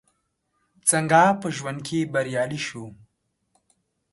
[0.89, 2.85] څنګه په ژوند کې بريالي شو؟